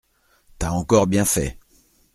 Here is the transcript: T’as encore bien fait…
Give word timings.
T’as 0.57 0.71
encore 0.71 1.05
bien 1.05 1.25
fait… 1.25 1.59